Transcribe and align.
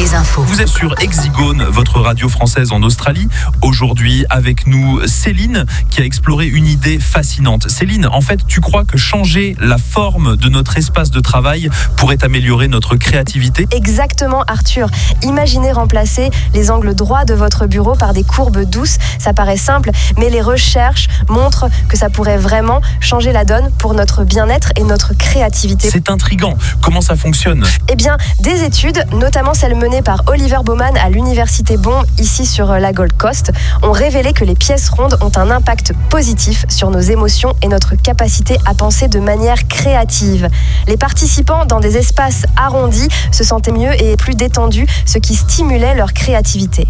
les 0.00 0.14
infos. 0.14 0.42
Vous 0.44 0.62
êtes 0.62 0.68
sur 0.68 0.94
Hexigone, 0.98 1.62
votre 1.64 2.00
radio 2.00 2.30
française 2.30 2.72
en 2.72 2.82
Australie. 2.82 3.28
Aujourd'hui, 3.60 4.24
avec 4.30 4.66
nous, 4.66 5.06
Céline, 5.06 5.66
qui 5.90 6.00
a 6.00 6.04
exploré 6.06 6.46
une 6.46 6.66
idée 6.66 6.98
fascinante. 6.98 7.68
Céline, 7.68 8.06
en 8.06 8.22
fait, 8.22 8.40
tu 8.46 8.62
crois 8.62 8.84
que 8.84 8.96
changer 8.96 9.56
la 9.60 9.76
forme 9.76 10.36
de 10.36 10.48
notre 10.48 10.78
espace 10.78 11.10
de 11.10 11.20
travail 11.20 11.68
pourrait 11.98 12.24
améliorer 12.24 12.66
notre 12.66 12.96
créativité? 12.96 13.66
Exactement, 13.72 14.42
Arthur. 14.44 14.88
Imaginez 15.22 15.70
remplacer 15.70 16.30
les 16.54 16.70
angles 16.70 16.94
droits 16.94 17.26
de 17.26 17.34
votre 17.34 17.66
bureau 17.66 17.94
par 17.94 18.14
des 18.14 18.24
courbes 18.24 18.64
douces. 18.64 18.96
Ça 19.18 19.34
paraît 19.34 19.58
simple, 19.58 19.90
mais 20.16 20.30
les 20.30 20.40
recherches 20.40 21.08
montrent 21.28 21.68
que 21.90 21.98
ça 21.98 22.08
pourrait 22.08 22.38
vraiment 22.38 22.80
changer 23.00 23.32
la 23.32 23.44
donne 23.44 23.70
pour 23.78 23.92
notre 23.92 24.24
bien-être 24.24 24.70
et 24.76 24.82
notre 24.82 25.12
créativité. 25.12 25.90
C'est 25.92 26.08
intrigant. 26.08 26.56
Comment 26.80 27.02
ça 27.02 27.16
fonctionne? 27.16 27.66
Eh 27.90 27.96
bien, 27.96 28.16
des 28.38 28.64
études, 28.64 29.04
notamment 29.12 29.52
celles 29.52 29.74
menées 29.74 29.89
par 29.98 30.22
Oliver 30.28 30.58
Baumann 30.64 30.96
à 30.96 31.10
l'Université 31.10 31.76
Bonn, 31.76 32.04
ici 32.16 32.46
sur 32.46 32.66
la 32.66 32.92
Gold 32.92 33.12
Coast, 33.12 33.50
ont 33.82 33.90
révélé 33.90 34.32
que 34.32 34.44
les 34.44 34.54
pièces 34.54 34.88
rondes 34.88 35.18
ont 35.20 35.32
un 35.36 35.50
impact 35.50 35.92
positif 36.08 36.64
sur 36.68 36.90
nos 36.90 37.00
émotions 37.00 37.54
et 37.62 37.66
notre 37.66 37.96
capacité 37.96 38.56
à 38.66 38.74
penser 38.74 39.08
de 39.08 39.18
manière 39.18 39.66
créative. 39.66 40.48
Les 40.86 40.96
participants 40.96 41.66
dans 41.66 41.80
des 41.80 41.96
espaces 41.96 42.46
arrondis 42.56 43.08
se 43.32 43.42
sentaient 43.42 43.72
mieux 43.72 43.92
et 44.00 44.16
plus 44.16 44.34
détendus, 44.34 44.86
ce 45.06 45.18
qui 45.18 45.34
stimulait 45.34 45.94
leur 45.94 46.12
créativité. 46.12 46.86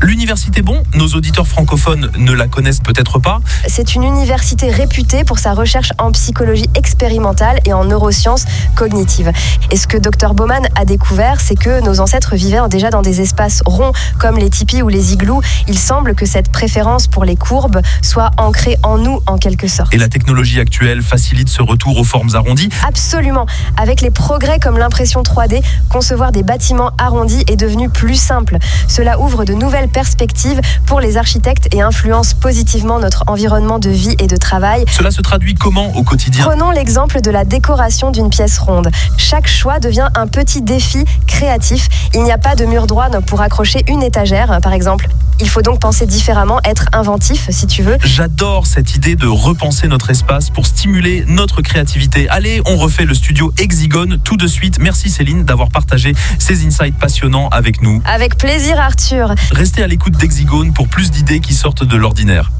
L'université 0.00 0.62
Bon, 0.62 0.80
nos 0.94 1.08
auditeurs 1.08 1.48
francophones 1.48 2.10
ne 2.18 2.32
la 2.32 2.46
connaissent 2.46 2.78
peut-être 2.78 3.18
pas. 3.18 3.40
C'est 3.66 3.96
une 3.96 4.04
université 4.04 4.70
réputée 4.70 5.24
pour 5.24 5.40
sa 5.40 5.54
recherche 5.54 5.92
en 5.98 6.12
psychologie 6.12 6.70
expérimentale 6.76 7.58
et 7.64 7.72
en 7.72 7.84
neurosciences 7.84 8.44
cognitives. 8.76 9.32
Et 9.72 9.76
ce 9.76 9.88
que 9.88 9.96
Dr 9.96 10.34
Baumann 10.34 10.68
a 10.76 10.84
découvert, 10.84 11.40
c'est 11.40 11.56
que 11.56 11.84
nos 11.84 11.98
ancêtres 11.98 12.36
vivaient 12.36 12.60
déjà 12.70 12.90
dans 12.90 13.02
des 13.02 13.20
espaces 13.20 13.60
ronds 13.66 13.92
comme 14.20 14.36
les 14.36 14.50
tipis 14.50 14.82
ou 14.82 14.88
les 14.88 15.14
igloos. 15.14 15.42
Il 15.66 15.76
semble 15.76 16.14
que 16.14 16.26
cette 16.26 16.52
préférence 16.52 17.08
pour 17.08 17.24
les 17.24 17.34
courbes 17.36 17.80
soit 18.00 18.30
ancrée 18.36 18.76
en 18.84 18.98
nous 18.98 19.20
en 19.26 19.36
quelque 19.36 19.66
sorte. 19.66 19.92
Et 19.92 19.98
la 19.98 20.08
technologie 20.08 20.60
actuelle 20.60 21.02
facilite 21.02 21.48
ce 21.48 21.60
retour 21.60 21.98
aux 21.98 22.04
formes 22.04 22.30
arrondies 22.34 22.68
Absolument. 22.86 23.46
Avec 23.76 24.00
les 24.00 24.12
progrès 24.12 24.60
comme 24.60 24.78
l'impression 24.78 25.22
3D, 25.22 25.60
concevoir 25.88 26.30
des 26.30 26.44
bâtiments 26.44 26.92
arrondis 26.98 27.42
est 27.48 27.56
devenu 27.56 27.90
plus 27.90 28.14
simple. 28.14 28.58
Cela 28.86 29.18
ouvre 29.18 29.44
de 29.44 29.54
nouvelles 29.54 29.87
perspectives 29.88 30.60
pour 30.86 31.00
les 31.00 31.16
architectes 31.16 31.68
et 31.74 31.82
influence 31.82 32.34
positivement 32.34 32.98
notre 32.98 33.24
environnement 33.26 33.78
de 33.78 33.90
vie 33.90 34.14
et 34.18 34.26
de 34.26 34.36
travail. 34.36 34.84
Cela 34.90 35.10
se 35.10 35.22
traduit 35.22 35.54
comment 35.54 35.94
au 35.96 36.02
quotidien 36.02 36.44
Prenons 36.44 36.70
l'exemple 36.70 37.20
de 37.20 37.30
la 37.30 37.44
décoration 37.44 38.10
d'une 38.10 38.30
pièce 38.30 38.58
ronde. 38.58 38.90
Chaque 39.16 39.48
choix 39.48 39.78
devient 39.78 40.08
un 40.14 40.26
petit 40.26 40.62
défi 40.62 41.04
créatif. 41.26 41.88
Il 42.14 42.22
n'y 42.22 42.32
a 42.32 42.38
pas 42.38 42.54
de 42.54 42.64
mur 42.64 42.86
droit 42.86 43.08
pour 43.26 43.40
accrocher 43.40 43.84
une 43.88 44.02
étagère, 44.02 44.58
par 44.62 44.72
exemple. 44.72 45.08
Il 45.40 45.48
faut 45.48 45.62
donc 45.62 45.80
penser 45.80 46.04
différemment, 46.04 46.58
être 46.64 46.86
inventif 46.92 47.48
si 47.50 47.68
tu 47.68 47.82
veux. 47.82 47.96
J'adore 48.04 48.66
cette 48.66 48.96
idée 48.96 49.14
de 49.14 49.26
repenser 49.26 49.86
notre 49.86 50.10
espace 50.10 50.50
pour 50.50 50.66
stimuler 50.66 51.24
notre 51.28 51.62
créativité. 51.62 52.28
Allez, 52.28 52.60
on 52.66 52.76
refait 52.76 53.04
le 53.04 53.14
studio 53.14 53.52
Hexigone 53.56 54.18
tout 54.18 54.36
de 54.36 54.48
suite. 54.48 54.80
Merci 54.80 55.10
Céline 55.10 55.44
d'avoir 55.44 55.68
partagé 55.68 56.12
ces 56.40 56.66
insights 56.66 56.98
passionnants 56.98 57.48
avec 57.50 57.82
nous. 57.82 58.02
Avec 58.04 58.36
plaisir 58.36 58.80
Arthur. 58.80 59.34
À 59.80 59.86
l'écoute 59.86 60.16
d'Hexigone 60.16 60.72
pour 60.72 60.88
plus 60.88 61.12
d'idées 61.12 61.38
qui 61.38 61.54
sortent 61.54 61.84
de 61.84 61.96
l'ordinaire. 61.96 62.50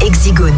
Hexigone. 0.00 0.54